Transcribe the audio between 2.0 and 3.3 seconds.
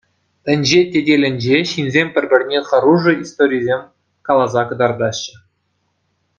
пӗр-пӗрне хӑрушӑ